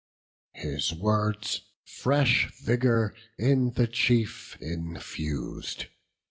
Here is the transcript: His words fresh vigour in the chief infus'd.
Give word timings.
His 0.55 0.95
words 0.95 1.61
fresh 1.85 2.49
vigour 2.59 3.13
in 3.37 3.73
the 3.73 3.85
chief 3.85 4.57
infus'd. 4.59 5.85